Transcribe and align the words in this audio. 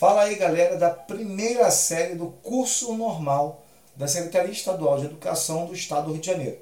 Fala 0.00 0.22
aí, 0.22 0.36
galera, 0.36 0.78
da 0.78 0.88
primeira 0.88 1.70
série 1.70 2.14
do 2.14 2.28
curso 2.42 2.94
normal 2.96 3.62
da 3.94 4.08
Secretaria 4.08 4.50
Estadual 4.50 4.98
de 4.98 5.04
Educação 5.04 5.66
do 5.66 5.74
Estado 5.74 6.06
do 6.06 6.12
Rio 6.12 6.22
de 6.22 6.26
Janeiro. 6.26 6.56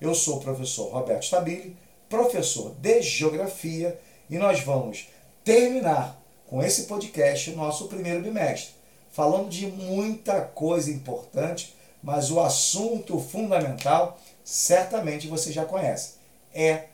Eu 0.00 0.16
sou 0.16 0.38
o 0.38 0.40
professor 0.40 0.92
Roberto 0.92 1.22
Stabile, 1.22 1.76
professor 2.08 2.74
de 2.80 3.00
Geografia, 3.00 3.96
e 4.28 4.36
nós 4.36 4.62
vamos 4.62 5.06
terminar 5.44 6.20
com 6.48 6.60
esse 6.60 6.86
podcast 6.86 7.50
o 7.50 7.56
nosso 7.56 7.86
primeiro 7.86 8.20
bimestre, 8.20 8.74
falando 9.12 9.48
de 9.48 9.68
muita 9.68 10.40
coisa 10.40 10.90
importante, 10.90 11.76
mas 12.02 12.32
o 12.32 12.40
assunto 12.40 13.20
fundamental 13.20 14.18
certamente 14.42 15.28
você 15.28 15.52
já 15.52 15.64
conhece. 15.64 16.14
É 16.52 16.86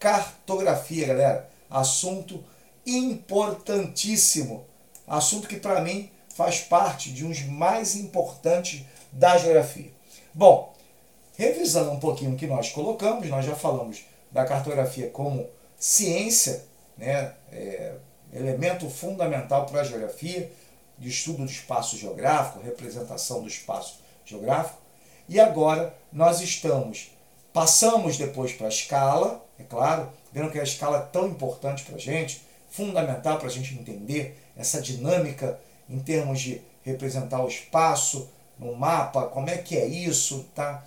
cartografia, 0.00 1.06
galera. 1.06 1.48
Assunto 1.70 2.42
importantíssimo 2.84 4.66
assunto 5.14 5.48
que 5.48 5.56
para 5.56 5.80
mim 5.80 6.10
faz 6.34 6.60
parte 6.60 7.10
de 7.10 7.24
uns 7.24 7.42
mais 7.42 7.94
importantes 7.96 8.84
da 9.12 9.38
geografia. 9.38 9.90
Bom, 10.34 10.74
revisando 11.36 11.90
um 11.90 12.00
pouquinho 12.00 12.32
o 12.32 12.36
que 12.36 12.46
nós 12.46 12.70
colocamos, 12.70 13.28
nós 13.28 13.44
já 13.44 13.54
falamos 13.54 14.04
da 14.30 14.44
cartografia 14.44 15.08
como 15.08 15.46
ciência, 15.78 16.64
né, 16.96 17.32
é, 17.52 17.94
elemento 18.32 18.88
fundamental 18.90 19.66
para 19.66 19.80
a 19.80 19.84
geografia, 19.84 20.50
de 20.98 21.08
estudo 21.08 21.44
do 21.44 21.50
espaço 21.50 21.96
geográfico, 21.96 22.64
representação 22.64 23.42
do 23.42 23.48
espaço 23.48 24.00
geográfico. 24.24 24.78
E 25.28 25.38
agora 25.40 25.94
nós 26.12 26.40
estamos, 26.40 27.10
passamos 27.52 28.16
depois 28.16 28.52
para 28.52 28.66
a 28.66 28.70
escala, 28.70 29.44
é 29.58 29.62
claro, 29.62 30.10
vendo 30.32 30.50
que 30.50 30.58
a 30.58 30.62
escala 30.62 30.98
é 30.98 31.12
tão 31.12 31.26
importante 31.28 31.82
para 31.84 31.96
a 31.96 31.98
gente, 31.98 32.42
fundamental 32.76 33.38
para 33.38 33.48
a 33.48 33.50
gente 33.50 33.74
entender 33.74 34.38
essa 34.56 34.80
dinâmica 34.80 35.58
em 35.88 35.98
termos 35.98 36.40
de 36.40 36.60
representar 36.84 37.42
o 37.42 37.48
espaço 37.48 38.28
no 38.58 38.74
mapa, 38.74 39.26
como 39.26 39.48
é 39.48 39.56
que 39.56 39.76
é 39.76 39.86
isso, 39.86 40.46
tá? 40.54 40.84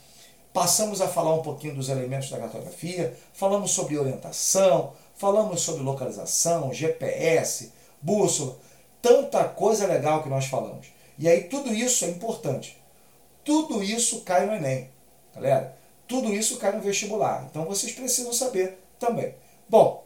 Passamos 0.54 1.02
a 1.02 1.08
falar 1.08 1.34
um 1.34 1.42
pouquinho 1.42 1.76
dos 1.76 1.90
elementos 1.90 2.30
da 2.30 2.38
cartografia, 2.38 3.16
falamos 3.34 3.72
sobre 3.72 3.98
orientação, 3.98 4.94
falamos 5.16 5.62
sobre 5.62 5.84
localização, 5.84 6.74
GPS, 6.74 7.72
bússola, 8.02 8.58
tanta 9.02 9.44
coisa 9.44 9.86
legal 9.86 10.24
que 10.24 10.30
nós 10.30 10.46
falamos. 10.46 10.88
E 11.18 11.28
aí 11.28 11.44
tudo 11.44 11.74
isso 11.74 12.06
é 12.06 12.10
importante. 12.10 12.78
Tudo 13.44 13.84
isso 13.84 14.22
cai 14.22 14.46
no 14.46 14.54
Enem, 14.54 14.90
galera. 15.36 15.76
Tudo 16.08 16.34
isso 16.34 16.58
cai 16.58 16.72
no 16.72 16.82
vestibular. 16.82 17.46
Então 17.50 17.66
vocês 17.66 17.92
precisam 17.94 18.34
saber 18.34 18.80
também. 19.00 19.36
Bom, 19.68 20.04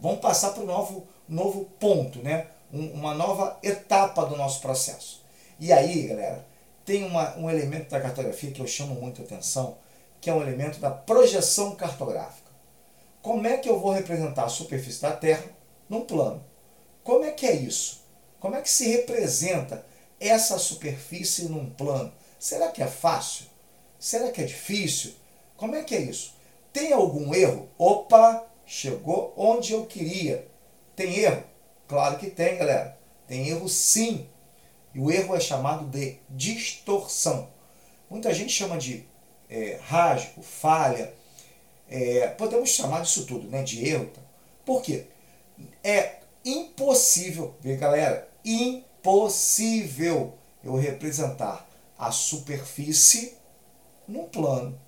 vamos 0.00 0.20
passar 0.20 0.50
para 0.50 0.62
o 0.62 0.66
novo, 0.66 1.06
novo 1.28 1.64
ponto, 1.78 2.20
né? 2.20 2.46
um, 2.72 2.86
uma 2.92 3.14
nova 3.14 3.58
etapa 3.62 4.24
do 4.24 4.36
nosso 4.36 4.60
processo. 4.60 5.22
E 5.58 5.72
aí, 5.72 6.06
galera, 6.06 6.44
tem 6.84 7.04
uma, 7.04 7.36
um 7.36 7.50
elemento 7.50 7.90
da 7.90 8.00
cartografia 8.00 8.50
que 8.50 8.60
eu 8.60 8.66
chamo 8.66 8.94
muito 8.94 9.22
atenção, 9.22 9.76
que 10.20 10.30
é 10.30 10.34
um 10.34 10.42
elemento 10.42 10.78
da 10.80 10.90
projeção 10.90 11.74
cartográfica. 11.74 12.50
Como 13.22 13.46
é 13.46 13.58
que 13.58 13.68
eu 13.68 13.78
vou 13.78 13.92
representar 13.92 14.44
a 14.44 14.48
superfície 14.48 15.02
da 15.02 15.12
Terra 15.12 15.44
num 15.88 16.02
plano? 16.02 16.42
Como 17.04 17.24
é 17.24 17.30
que 17.30 17.46
é 17.46 17.54
isso? 17.54 18.00
Como 18.38 18.54
é 18.54 18.62
que 18.62 18.70
se 18.70 18.88
representa 18.88 19.84
essa 20.18 20.58
superfície 20.58 21.44
num 21.44 21.68
plano? 21.68 22.12
Será 22.38 22.68
que 22.68 22.82
é 22.82 22.86
fácil? 22.86 23.46
Será 23.98 24.30
que 24.30 24.40
é 24.40 24.44
difícil? 24.44 25.12
Como 25.56 25.74
é 25.74 25.82
que 25.82 25.94
é 25.94 26.00
isso? 26.00 26.34
Tem 26.72 26.92
algum 26.92 27.34
erro? 27.34 27.68
Opa, 27.76 28.46
chegou 28.70 29.34
onde 29.36 29.72
eu 29.72 29.84
queria. 29.84 30.46
Tem 30.94 31.18
erro? 31.18 31.42
Claro 31.88 32.18
que 32.18 32.30
tem, 32.30 32.56
galera. 32.56 32.96
Tem 33.26 33.48
erro 33.48 33.68
sim. 33.68 34.28
E 34.94 35.00
o 35.00 35.10
erro 35.10 35.34
é 35.34 35.40
chamado 35.40 35.86
de 35.86 36.18
distorção. 36.30 37.48
Muita 38.08 38.32
gente 38.32 38.52
chama 38.52 38.78
de 38.78 39.04
é, 39.48 39.80
rasgo, 39.82 40.40
falha. 40.40 41.12
É, 41.88 42.28
podemos 42.28 42.70
chamar 42.70 43.02
disso 43.02 43.26
tudo, 43.26 43.48
né? 43.48 43.64
De 43.64 43.88
erro. 43.88 44.04
Então. 44.04 44.22
Por 44.64 44.82
quê? 44.82 45.06
É 45.82 46.20
impossível, 46.44 47.56
vê 47.60 47.76
galera, 47.76 48.28
impossível 48.44 50.34
eu 50.62 50.76
representar 50.76 51.68
a 51.98 52.12
superfície 52.12 53.36
num 54.06 54.28
plano. 54.28 54.80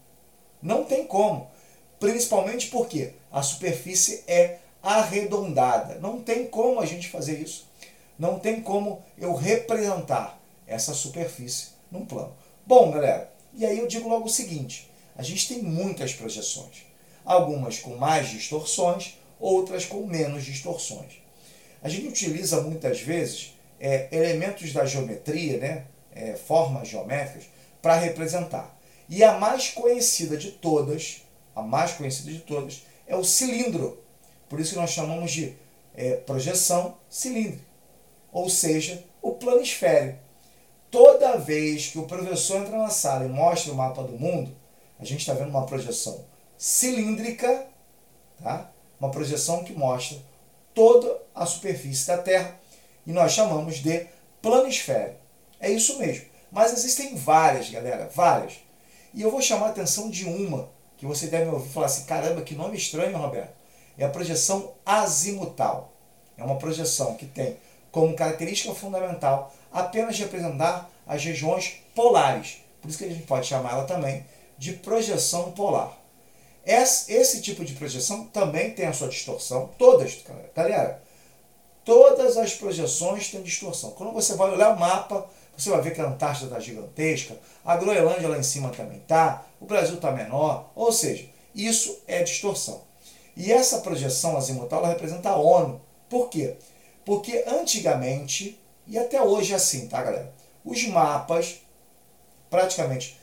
Não 0.63 0.85
tem 0.85 1.05
como. 1.05 1.51
Principalmente 1.99 2.69
porque 2.69 3.15
a 3.33 3.43
superfície 3.43 4.23
é 4.29 4.59
arredondada. 4.83 5.95
Não 6.01 6.21
tem 6.21 6.47
como 6.47 6.81
a 6.81 6.87
gente 6.87 7.09
fazer 7.09 7.41
isso. 7.41 7.67
Não 8.19 8.39
tem 8.39 8.61
como 8.61 9.03
eu 9.19 9.35
representar 9.35 10.39
essa 10.67 10.93
superfície 10.93 11.69
num 11.91 12.05
plano. 12.05 12.35
Bom, 12.67 12.91
galera, 12.91 13.33
e 13.55 13.65
aí 13.65 13.79
eu 13.79 13.87
digo 13.87 14.09
logo 14.09 14.27
o 14.27 14.31
seguinte: 14.31 14.91
a 15.17 15.23
gente 15.23 15.49
tem 15.49 15.63
muitas 15.63 16.13
projeções. 16.13 16.85
Algumas 17.25 17.79
com 17.79 17.97
mais 17.97 18.29
distorções, 18.29 19.19
outras 19.41 19.85
com 19.85 20.07
menos 20.07 20.45
distorções. 20.45 21.23
A 21.83 21.89
gente 21.89 22.09
utiliza 22.09 22.61
muitas 22.61 23.01
vezes 23.01 23.55
é, 23.81 24.09
elementos 24.13 24.73
da 24.73 24.85
geometria, 24.85 25.59
né, 25.59 25.85
é, 26.15 26.35
formas 26.35 26.89
geométricas, 26.89 27.45
para 27.81 27.97
representar. 27.97 28.77
E 29.09 29.25
a 29.25 29.39
mais 29.39 29.71
conhecida 29.71 30.37
de 30.37 30.53
todas, 30.53 31.23
a 31.55 31.63
mais 31.63 31.93
conhecida 31.93 32.31
de 32.31 32.39
todas, 32.39 32.83
é 33.13 33.17
o 33.17 33.25
cilindro. 33.25 34.03
Por 34.49 34.59
isso 34.59 34.73
que 34.73 34.79
nós 34.79 34.91
chamamos 34.91 35.31
de 35.31 35.55
é, 35.95 36.17
projeção 36.17 36.97
cilíndrica, 37.09 37.65
ou 38.33 38.49
seja, 38.49 39.05
o 39.21 39.33
planisfério. 39.33 40.19
Toda 40.91 41.37
vez 41.37 41.89
que 41.89 41.99
o 41.99 42.07
professor 42.07 42.59
entra 42.59 42.77
na 42.77 42.89
sala 42.89 43.25
e 43.25 43.29
mostra 43.29 43.73
o 43.73 43.77
mapa 43.77 44.03
do 44.03 44.19
mundo, 44.19 44.55
a 44.99 45.05
gente 45.05 45.21
está 45.21 45.35
vendo 45.35 45.51
uma 45.51 45.67
projeção 45.67 46.25
cilíndrica, 46.57 47.67
tá? 48.43 48.71
uma 48.99 49.11
projeção 49.11 49.65
que 49.65 49.73
mostra 49.73 50.19
toda 50.75 51.21
a 51.35 51.45
superfície 51.45 52.07
da 52.07 52.19
Terra, 52.19 52.59
e 53.07 53.13
nós 53.13 53.33
chamamos 53.33 53.77
de 53.77 54.07
planisfério. 54.41 55.17
É 55.61 55.71
isso 55.71 55.99
mesmo. 55.99 56.27
Mas 56.51 56.73
existem 56.73 57.15
várias, 57.17 57.69
galera, 57.69 58.11
várias. 58.15 58.55
E 59.13 59.21
eu 59.21 59.31
vou 59.31 59.43
chamar 59.43 59.67
a 59.67 59.71
atenção 59.71 60.09
de 60.09 60.25
uma, 60.25 60.71
que 61.03 61.07
você 61.07 61.27
deve 61.27 61.51
ouvir 61.51 61.69
falar 61.69 61.87
assim, 61.87 62.05
caramba, 62.05 62.43
que 62.43 62.55
nome 62.55 62.77
estranho, 62.77 63.19
Roberto 63.19 63.61
é 63.99 64.05
a 64.05 64.09
projeção 64.09 64.73
azimutal. 64.87 65.93
É 66.39 66.45
uma 66.45 66.59
projeção 66.59 67.17
que 67.17 67.27
tem 67.27 67.57
como 67.91 68.15
característica 68.15 68.73
fundamental 68.73 69.53
apenas 69.73 70.17
representar 70.17 70.89
as 71.05 71.25
regiões 71.25 71.83
polares. 71.93 72.59
Por 72.81 72.89
isso 72.89 72.99
que 72.99 73.05
a 73.05 73.09
gente 73.09 73.27
pode 73.27 73.49
chamar 73.49 73.73
ela 73.73 73.85
também 73.85 74.25
de 74.57 74.75
projeção 74.75 75.51
polar. 75.51 75.99
Esse 76.65 77.43
tipo 77.43 77.65
de 77.65 77.75
projeção 77.75 78.27
também 78.27 78.71
tem 78.71 78.87
a 78.87 78.93
sua 78.93 79.09
distorção. 79.09 79.71
Todas, 79.77 80.21
galera, 80.55 81.03
todas 81.85 82.37
as 82.37 82.55
projeções 82.55 83.29
têm 83.29 83.43
distorção. 83.43 83.91
Quando 83.91 84.13
você 84.13 84.37
vai 84.37 84.53
olhar 84.53 84.77
o 84.77 84.79
mapa, 84.79 85.29
você 85.57 85.71
vai 85.71 85.81
ver 85.81 85.95
que 85.95 86.01
a 86.01 86.07
Antártida 86.07 86.47
está 86.47 86.61
gigantesca, 86.61 87.37
a 87.65 87.77
Groenlândia 87.77 88.29
lá 88.29 88.39
em 88.39 88.43
cima 88.43 88.71
também 88.71 88.99
está, 88.99 89.45
o 89.61 89.67
Brasil 89.67 89.97
está 89.97 90.11
menor, 90.11 90.71
ou 90.75 90.93
seja, 90.93 91.27
isso 91.55 92.01
é 92.07 92.23
distorção. 92.23 92.83
E 93.37 93.53
essa 93.53 93.81
projeção 93.81 94.37
azimutal 94.37 94.81
ela 94.81 94.89
representa 94.89 95.31
a 95.31 95.37
ONU. 95.37 95.81
Por 96.09 96.29
quê? 96.29 96.57
Porque 97.05 97.45
antigamente, 97.47 98.61
e 98.87 98.99
até 98.99 99.23
hoje 99.23 99.53
é 99.53 99.57
assim, 99.57 99.89
tá, 99.89 100.03
galera? 100.03 100.33
Os 100.65 100.87
mapas, 100.87 101.61
praticamente 102.51 103.19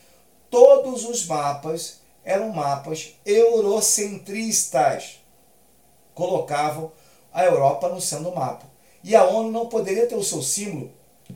todos 0.50 1.04
os 1.04 1.26
mapas 1.26 2.00
eram 2.24 2.50
mapas 2.50 3.14
eurocentristas. 3.24 5.20
Colocavam 6.14 6.92
a 7.32 7.44
Europa 7.44 7.88
no 7.88 8.00
centro 8.00 8.24
do 8.30 8.34
mapa. 8.34 8.66
E 9.02 9.16
a 9.16 9.24
ONU 9.24 9.50
não 9.50 9.66
poderia 9.66 10.06
ter 10.06 10.16
o 10.16 10.24
seu 10.24 10.42
símbolo 10.42 10.92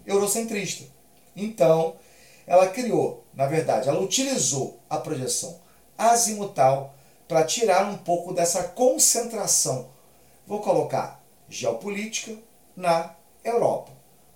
eurocentrista. 0.06 0.84
Então, 1.36 1.96
ela 2.46 2.68
criou, 2.68 3.24
na 3.34 3.46
verdade, 3.46 3.88
ela 3.88 4.00
utilizou 4.00 4.78
a 4.88 4.98
projeção 4.98 5.58
azimutal 5.96 6.94
para 7.26 7.44
tirar 7.44 7.90
um 7.90 7.96
pouco 7.98 8.32
dessa 8.32 8.64
concentração. 8.64 9.88
Vou 10.46 10.60
colocar 10.60 11.22
geopolítica 11.48 12.36
na 12.76 13.14
Europa. 13.42 13.92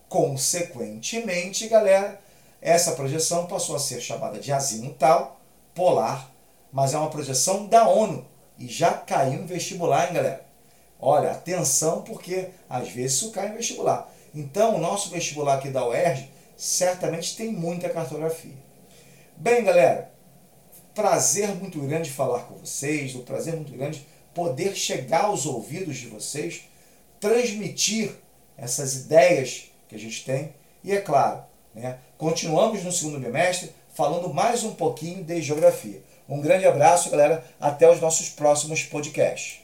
Consequentemente, 0.08 1.69
galera, 1.69 2.20
essa 2.60 2.93
projeção 2.93 3.46
passou 3.46 3.76
a 3.76 3.78
ser 3.78 4.00
chamada 4.00 4.38
de 4.38 4.52
azimutal, 4.52 5.38
polar, 5.75 6.32
mas 6.72 6.94
é 6.94 6.99
uma 6.99 7.10
projeção 7.10 7.66
da 7.66 7.88
ONU 7.88 8.26
e 8.58 8.66
já 8.66 8.93
caiu 8.93 9.34
em 9.34 9.46
vestibular, 9.46 10.08
hein, 10.08 10.14
galera? 10.14 10.44
Olha, 11.00 11.31
atenção, 11.31 12.02
porque 12.02 12.49
às 12.69 12.88
vezes 12.88 13.19
isso 13.19 13.31
cai 13.31 13.49
em 13.49 13.55
vestibular. 13.55 14.10
Então, 14.34 14.76
o 14.76 14.78
nosso 14.78 15.10
vestibular 15.10 15.54
aqui 15.54 15.70
da 15.70 15.86
UERJ 15.86 16.28
certamente 16.56 17.36
tem 17.36 17.52
muita 17.52 17.88
cartografia. 17.88 18.54
Bem, 19.36 19.62
galera, 19.64 20.10
prazer 20.94 21.48
muito 21.54 21.78
grande 21.80 22.10
falar 22.10 22.40
com 22.40 22.56
vocês, 22.56 23.14
um 23.14 23.22
prazer 23.22 23.54
muito 23.54 23.72
grande 23.72 24.06
poder 24.34 24.76
chegar 24.76 25.25
aos 25.25 25.46
ouvidos 25.46 25.96
de 25.96 26.06
vocês, 26.06 26.62
transmitir 27.20 28.12
essas 28.56 28.94
ideias 28.94 29.70
que 29.88 29.94
a 29.94 29.98
gente 29.98 30.25
tem. 30.25 30.52
E 30.84 30.92
é 30.92 31.00
claro, 31.00 31.42
né, 31.74 31.98
continuamos 32.16 32.82
no 32.84 32.92
segundo 32.92 33.19
bimestre 33.19 33.70
falando 33.94 34.32
mais 34.32 34.62
um 34.62 34.74
pouquinho 34.74 35.24
de 35.24 35.42
geografia. 35.42 36.02
Um 36.28 36.40
grande 36.40 36.66
abraço, 36.66 37.10
galera. 37.10 37.42
Até 37.58 37.90
os 37.90 38.00
nossos 38.00 38.28
próximos 38.28 38.82
podcasts. 38.82 39.56